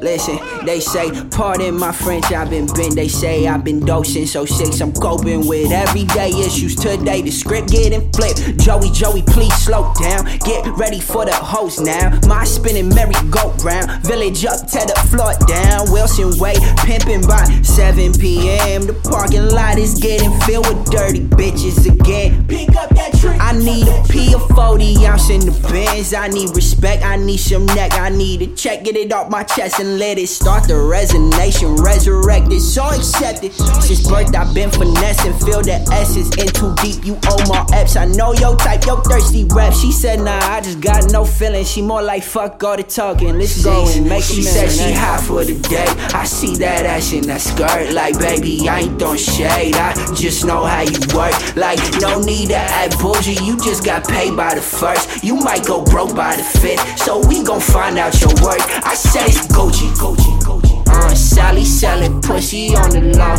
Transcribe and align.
they 0.00 0.80
say. 0.80 1.10
Pardon 1.30 1.76
my 1.76 1.92
French, 1.92 2.32
I've 2.32 2.50
been 2.50 2.66
bent. 2.66 2.94
They 2.94 3.08
say 3.08 3.46
I've 3.46 3.64
been 3.64 3.80
dosing 3.80 4.26
so 4.26 4.44
six. 4.44 4.80
I'm 4.80 4.92
coping 4.92 5.46
with 5.46 5.70
everyday 5.72 6.30
issues 6.30 6.76
today. 6.76 7.22
The 7.22 7.30
script 7.30 7.70
getting 7.70 8.10
flipped. 8.12 8.58
Joey, 8.58 8.90
Joey, 8.90 9.22
please 9.22 9.54
slow 9.54 9.92
down. 10.00 10.24
Get 10.38 10.66
ready 10.76 11.00
for 11.00 11.24
the 11.24 11.34
host 11.34 11.80
now. 11.80 12.18
My 12.26 12.44
spinning 12.44 12.88
merry 12.88 13.14
go 13.30 13.52
round. 13.62 14.02
Village 14.04 14.44
up, 14.44 14.66
tear 14.66 14.86
the 14.86 14.98
floor 15.10 15.32
down. 15.46 15.90
Wilson 15.92 16.38
Way, 16.38 16.56
pimping 16.84 17.26
by 17.26 17.44
7 17.62 18.12
p.m. 18.14 18.82
The 18.86 18.94
parking 19.10 19.48
lot 19.48 19.78
is 19.78 19.98
getting 19.98 20.32
filled 20.40 20.66
with 20.68 20.90
dirty 20.90 21.20
bitches 21.20 21.86
again. 21.86 22.46
Pick 22.46 22.76
up 22.76 22.90
that. 22.90 23.19
I 23.24 23.52
need 23.52 23.86
a 23.86 24.02
P 24.08 24.34
of 24.34 24.46
40 24.48 25.06
ounce 25.06 25.30
in 25.30 25.40
the 25.40 25.52
bins. 25.70 26.14
I 26.14 26.28
need 26.28 26.54
respect, 26.54 27.04
I 27.04 27.16
need 27.16 27.38
some 27.38 27.66
neck. 27.66 27.92
I 27.94 28.08
need 28.08 28.42
a 28.42 28.46
check, 28.54 28.84
get 28.84 28.96
it 28.96 29.12
off 29.12 29.30
my 29.30 29.42
chest 29.42 29.80
and 29.80 29.98
let 29.98 30.18
it 30.18 30.28
start 30.28 30.64
the 30.64 30.74
resonation. 30.74 31.78
Resurrected, 31.78 32.60
so 32.60 32.84
accepted. 32.84 33.52
Since 33.52 34.08
birth, 34.08 34.34
I've 34.34 34.54
been 34.54 34.70
finessing. 34.70 35.34
Feel 35.34 35.62
the 35.62 35.84
essence 35.92 36.34
in 36.36 36.48
too 36.48 36.74
deep. 36.82 37.04
You 37.04 37.14
owe 37.26 37.44
my 37.48 37.64
eps. 37.76 37.96
I 38.00 38.06
know 38.06 38.32
your 38.32 38.56
type, 38.56 38.86
your 38.86 39.02
thirsty 39.02 39.44
rap. 39.44 39.72
She 39.72 39.92
said, 39.92 40.20
nah, 40.20 40.38
I 40.40 40.60
just 40.60 40.80
got 40.80 41.12
no 41.12 41.24
feeling. 41.24 41.64
She 41.64 41.82
more 41.82 42.02
like 42.02 42.22
fuck 42.22 42.62
all 42.64 42.76
the 42.76 42.82
talking. 42.82 43.38
Let's 43.38 43.62
go 43.62 43.86
and 43.88 44.08
make 44.08 44.24
She 44.24 44.42
said 44.42 44.70
she 44.70 44.92
hot 44.92 45.20
for 45.20 45.44
the 45.44 45.58
day. 45.68 45.86
I 46.14 46.24
see 46.24 46.56
that 46.56 46.86
ass 46.86 47.12
in 47.12 47.26
that 47.26 47.40
skirt. 47.40 47.92
Like, 47.92 48.18
baby, 48.18 48.68
I 48.68 48.80
ain't 48.80 48.98
throwing 48.98 49.18
shade. 49.18 49.74
I 49.76 49.92
just 50.14 50.44
know 50.44 50.64
how 50.64 50.82
you 50.82 50.98
work. 51.14 51.34
Like, 51.56 51.78
no 52.00 52.20
need 52.20 52.48
to 52.50 52.56
act 52.56 52.98
bougie. 53.12 53.44
You 53.44 53.56
just 53.56 53.84
got 53.84 54.06
paid 54.06 54.36
by 54.36 54.54
the 54.54 54.60
first. 54.60 55.24
You 55.24 55.36
might 55.36 55.66
go 55.66 55.84
broke 55.84 56.14
by 56.14 56.36
the 56.36 56.42
fifth. 56.42 56.98
So 56.98 57.26
we 57.26 57.42
gon' 57.42 57.60
find 57.60 57.98
out 57.98 58.20
your 58.20 58.34
work. 58.42 58.62
I 58.84 58.94
said 58.94 59.28
it's 59.28 59.46
Gucci, 59.48 59.88
Gucci, 59.96 60.32
Gucci. 60.40 60.86
Uh, 60.88 61.14
Sally 61.14 61.64
selling 61.64 62.20
pussy 62.22 62.74
on 62.76 62.90
the 62.90 63.02
law. 63.18 63.36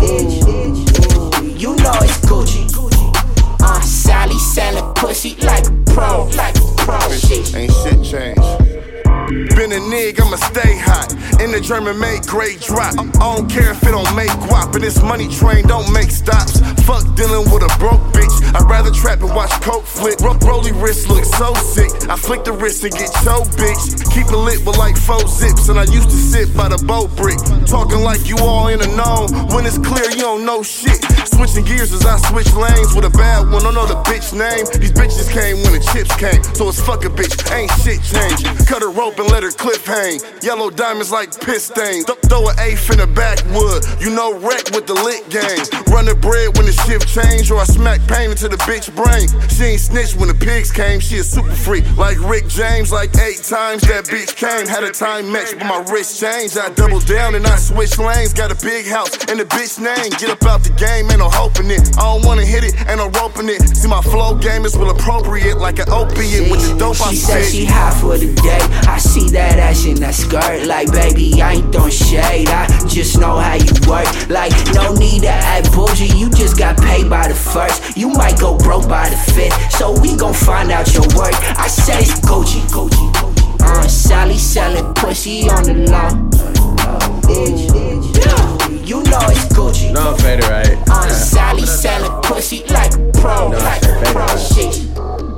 Bitch, 0.00 0.40
bitch, 0.46 1.60
you 1.60 1.74
know 1.76 1.98
it's 2.02 2.18
Gucci. 2.26 2.64
Uh, 3.60 3.80
Sally 3.80 4.38
selling 4.38 4.94
pussy 4.94 5.36
like 5.42 5.66
a 5.66 5.72
pro, 5.92 6.24
like 6.36 6.56
a 6.56 6.74
pro. 6.76 6.98
Ain't 7.56 7.72
shit 7.72 8.04
changed. 8.04 9.56
Been 9.56 9.72
a 9.72 9.80
nig, 9.90 10.20
I'ma 10.20 10.36
stay 10.36 10.78
hot. 10.78 11.15
In 11.46 11.52
the 11.52 11.60
German 11.60 11.96
made 12.00 12.26
great 12.26 12.60
drop. 12.60 12.98
I 12.98 13.36
don't 13.36 13.48
care 13.48 13.70
if 13.70 13.80
it 13.84 13.92
don't 13.92 14.16
make 14.16 14.30
guap, 14.50 14.74
and 14.74 14.82
this 14.82 15.00
money 15.00 15.28
train 15.28 15.64
don't 15.68 15.92
make 15.92 16.10
stops. 16.10 16.58
Fuck 16.82 17.06
dealing 17.14 17.48
with 17.54 17.62
a 17.62 17.70
broke 17.78 18.02
bitch. 18.10 18.34
I'd 18.52 18.68
rather 18.68 18.90
trap 18.90 19.20
and 19.20 19.30
watch 19.30 19.52
coke 19.62 19.84
flip. 19.84 20.18
Ro- 20.20 20.34
Rolly 20.42 20.72
wrist 20.72 21.08
look 21.08 21.24
so 21.24 21.54
sick. 21.54 21.92
I 22.10 22.16
flick 22.16 22.42
the 22.42 22.50
wrist 22.50 22.82
and 22.82 22.92
get 22.92 23.10
so 23.22 23.44
bitch. 23.62 23.94
Keep 24.12 24.26
it 24.26 24.36
lit 24.36 24.66
with 24.66 24.76
like 24.76 24.96
four 24.96 25.24
zips, 25.28 25.68
and 25.68 25.78
I 25.78 25.84
used 25.84 26.10
to 26.10 26.16
sit 26.16 26.52
by 26.56 26.66
the 26.66 26.82
boat 26.84 27.14
brick. 27.14 27.38
Talking 27.64 28.00
like 28.00 28.26
you 28.28 28.38
all 28.38 28.66
in 28.66 28.80
the 28.80 28.88
know. 28.98 29.30
When 29.54 29.66
it's 29.66 29.78
clear, 29.78 30.10
you 30.10 30.22
don't 30.26 30.44
know 30.44 30.64
shit. 30.64 30.98
Switching 31.26 31.64
gears 31.64 31.92
as 31.92 32.06
I 32.06 32.16
switch 32.30 32.52
lanes 32.54 32.94
with 32.94 33.04
a 33.04 33.10
bad 33.10 33.50
one. 33.50 33.62
Don't 33.62 33.74
know 33.74 33.86
the 33.86 34.00
bitch 34.06 34.32
name. 34.32 34.64
These 34.80 34.92
bitches 34.92 35.28
came 35.30 35.56
when 35.62 35.74
the 35.74 35.82
chips 35.92 36.14
came, 36.16 36.42
so 36.54 36.68
it's 36.68 36.80
fuck 36.80 37.04
a 37.04 37.08
bitch. 37.08 37.34
Ain't 37.52 37.70
shit 37.82 38.02
changed. 38.02 38.46
Cut 38.66 38.82
a 38.82 38.88
rope 38.88 39.18
and 39.18 39.28
let 39.30 39.42
her 39.42 39.50
clip 39.50 39.82
hang. 39.84 40.20
Yellow 40.42 40.70
diamonds 40.70 41.10
like 41.10 41.34
piss 41.40 41.66
stains. 41.66 42.04
Th- 42.06 42.18
throw 42.30 42.48
an 42.48 42.56
eighth 42.60 42.90
in 42.90 42.98
the 42.98 43.06
backwood. 43.06 43.84
You 44.00 44.14
know, 44.14 44.38
wreck 44.38 44.70
with 44.72 44.86
the 44.86 44.94
lit 44.94 45.28
game. 45.28 45.62
Run 45.92 46.06
the 46.06 46.14
bread 46.14 46.56
when 46.56 46.66
the 46.66 46.76
shift 46.86 47.08
change, 47.08 47.50
or 47.50 47.58
I 47.60 47.64
smack 47.64 48.00
pain 48.06 48.30
into 48.30 48.48
the 48.48 48.58
bitch 48.68 48.94
brain. 48.94 49.28
She 49.50 49.76
ain't 49.76 49.80
snitch 49.80 50.14
when 50.14 50.28
the 50.28 50.38
pigs 50.38 50.70
came. 50.70 51.00
She 51.00 51.18
a 51.18 51.24
super 51.24 51.54
freak 51.54 51.84
like 51.96 52.18
Rick 52.22 52.48
James. 52.48 52.92
Like 52.92 53.10
eight 53.18 53.42
times 53.42 53.82
that 53.90 54.06
bitch 54.06 54.36
came. 54.36 54.66
Had 54.66 54.84
a 54.84 54.92
time 54.92 55.30
match, 55.32 55.52
but 55.58 55.66
my 55.66 55.84
wrist 55.90 56.20
changed. 56.20 56.58
I 56.58 56.70
double 56.70 57.00
down 57.00 57.34
and 57.34 57.46
I 57.46 57.56
switch 57.56 57.98
lanes. 57.98 58.32
Got 58.32 58.52
a 58.52 58.58
big 58.64 58.86
house 58.86 59.12
and 59.26 59.40
the 59.40 59.44
bitch 59.44 59.78
name. 59.78 60.10
Get 60.18 60.30
up 60.30 60.42
out 60.44 60.62
the 60.62 60.70
game, 60.70 61.10
ain't 61.16 61.24
no 61.24 61.30
hoping 61.30 61.70
it. 61.70 61.96
I 61.96 62.02
don't 62.12 62.24
wanna 62.26 62.44
hit 62.44 62.62
it, 62.62 62.74
ain't 62.88 62.98
no 62.98 63.08
roping 63.08 63.48
it. 63.48 63.62
See 63.74 63.88
my 63.88 64.02
flow 64.02 64.34
game 64.36 64.66
is 64.66 64.76
real 64.76 64.90
appropriate, 64.90 65.56
like 65.56 65.78
an 65.78 65.88
opiate 65.88 66.50
with 66.50 66.60
the 66.68 66.76
dope 66.78 67.00
I 67.00 67.10
She 67.10 67.16
said 67.16 67.42
spit. 67.42 67.52
she 67.54 67.64
hot 67.64 67.94
for 68.00 68.18
the 68.18 68.34
day. 68.42 68.60
I 68.86 68.98
see 68.98 69.30
that 69.30 69.58
ass 69.58 69.86
in 69.86 69.96
that 70.00 70.14
skirt. 70.14 70.66
Like, 70.66 70.92
baby, 70.92 71.40
I 71.40 71.54
ain't 71.54 71.72
throwing 71.72 71.90
shade. 71.90 72.48
I 72.48 72.66
just 72.86 73.18
know 73.18 73.38
how 73.38 73.54
you 73.54 73.72
work. 73.88 74.06
Like, 74.28 74.52
no 74.74 74.92
need 74.92 75.22
to 75.22 75.30
act 75.32 75.72
bougie. 75.72 76.12
You 76.14 76.28
just 76.28 76.58
got 76.58 76.76
paid 76.76 77.08
by 77.08 77.28
the 77.28 77.34
first. 77.34 77.96
You 77.96 78.10
might 78.10 78.38
go 78.38 78.58
broke 78.58 78.88
by 78.88 79.08
the 79.08 79.16
fifth. 79.32 79.56
So 79.72 79.98
we 79.98 80.16
gon' 80.16 80.34
find 80.34 80.70
out 80.70 80.92
your 80.92 81.06
work. 81.16 81.34
I 81.56 81.68
said 81.68 82.00
it's 82.02 82.20
Gucci, 82.20 82.60
Gucci, 82.68 83.12
Gucci. 83.12 83.62
Uh, 83.62 83.88
Sally 83.88 84.36
selling 84.36 84.92
pussy 84.94 85.48
on 85.48 85.62
the 85.64 85.74
law. 85.90 86.75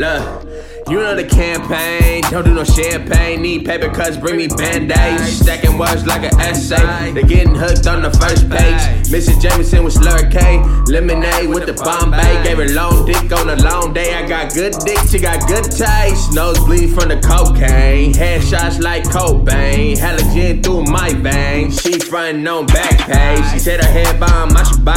Look, 0.00 0.48
you 0.88 0.96
know 0.96 1.14
the 1.14 1.28
campaign. 1.28 2.22
Don't 2.30 2.46
do 2.46 2.54
no 2.54 2.64
champagne. 2.64 3.42
Need 3.42 3.66
paper 3.66 3.90
cuts, 3.90 4.16
bring 4.16 4.38
me 4.38 4.48
band-aids. 4.48 5.40
Stacking 5.42 5.76
words 5.76 6.06
like 6.06 6.22
an 6.22 6.40
essay. 6.40 7.12
They're 7.12 7.22
getting 7.22 7.54
hooked 7.54 7.86
on 7.86 8.00
the 8.00 8.10
first 8.12 8.48
page. 8.48 8.80
Mrs. 9.12 9.42
Jameson 9.42 9.84
with 9.84 9.92
slur 9.92 10.30
K. 10.30 10.56
Lemonade 10.86 11.50
with 11.50 11.66
the 11.66 11.74
Bombay. 11.74 12.42
Gave 12.44 12.56
her 12.56 12.68
long 12.72 13.04
dick 13.04 13.30
on 13.30 13.50
a 13.50 13.56
long 13.56 13.92
day. 13.92 14.14
I 14.14 14.26
got 14.26 14.54
good 14.54 14.72
dick, 14.86 14.98
she 15.10 15.18
got 15.18 15.46
good 15.46 15.64
taste. 15.64 16.32
Nosebleed 16.32 16.94
from 16.94 17.10
the 17.10 17.20
cocaine. 17.20 18.14
Headshots 18.14 18.80
like 18.80 19.04
Cobain. 19.04 19.98
Halogen 19.98 20.64
through 20.64 20.84
my 20.84 21.12
veins. 21.12 21.78
She 21.78 21.98
frontin' 21.98 22.48
on 22.48 22.64
back 22.64 23.00
page. 23.00 23.44
She 23.52 23.58
said 23.58 23.84
her 23.84 23.90
head 23.90 24.18
bomb, 24.18 24.56
I 24.56 24.62
should 24.62 24.82
buy 24.82 24.94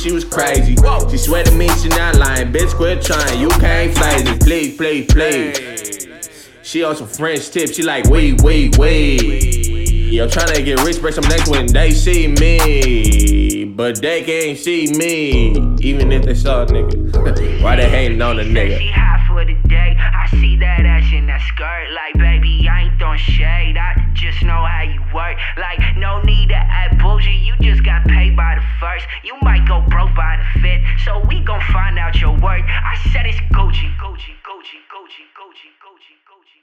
she 0.00 0.12
was 0.12 0.24
crazy. 0.24 0.76
She 1.10 1.18
swear 1.18 1.44
to 1.44 1.54
me 1.54 1.68
she 1.68 1.88
not 1.88 2.16
lying. 2.16 2.52
Bitch, 2.52 2.74
quit 2.74 3.02
trying. 3.02 3.38
You 3.38 3.48
can't 3.48 3.96
phase 3.96 4.24
me. 4.24 4.38
Please, 4.38 4.76
please, 4.76 5.06
please. 5.06 6.48
She 6.62 6.82
on 6.82 6.96
some 6.96 7.06
French 7.06 7.50
tips. 7.50 7.74
She 7.74 7.82
like, 7.82 8.06
wait, 8.08 8.40
wait, 8.42 8.78
wait. 8.78 9.90
Yo, 10.10 10.26
tryna 10.26 10.64
get 10.64 10.82
rich, 10.84 11.00
break 11.00 11.14
some 11.14 11.28
necks 11.28 11.48
when 11.48 11.66
they 11.66 11.90
see 11.90 12.28
me. 12.28 13.64
But 13.64 14.00
they 14.00 14.22
can't 14.22 14.58
see 14.58 14.90
me. 14.92 15.50
Even 15.80 16.12
if 16.12 16.24
they 16.24 16.34
saw 16.34 16.62
a 16.62 16.66
nigga. 16.66 17.62
Why 17.62 17.76
they 17.76 17.88
hating 17.88 18.20
on 18.22 18.40
a 18.40 18.44
nigga? 18.44 18.78
she 18.78 18.90
hot 18.90 19.26
for 19.28 19.44
the 19.44 19.54
day. 19.68 19.96
I 19.98 20.26
see 20.40 20.56
that 20.56 20.84
ass 20.84 21.12
in 21.12 21.26
that 21.26 21.40
skirt. 21.42 21.88
Like, 21.92 22.14
baby, 22.18 22.66
I 22.68 22.82
ain't 22.82 22.98
throwing 22.98 23.18
shade. 23.18 23.76
I 23.76 24.10
just 24.14 24.42
know 24.42 24.64
how 24.64 24.82
you 24.82 25.00
work. 25.14 25.38
Like, 25.56 25.89
You 29.22 29.36
might 29.42 29.66
go 29.68 29.80
broke 29.88 30.14
by 30.14 30.36
the 30.36 30.60
fifth. 30.60 30.82
So 31.04 31.22
we 31.28 31.40
gon' 31.44 31.60
find 31.72 31.98
out 31.98 32.20
your 32.20 32.32
work. 32.32 32.64
I 32.66 32.96
said 33.12 33.26
it's 33.26 33.38
Gucci, 33.54 33.88
Gucci, 33.98 34.34
Gucci, 34.42 34.78
Gucci, 34.90 35.24
Gucci, 35.38 35.70
Gucci, 35.78 36.14
Gucci. 36.26 36.59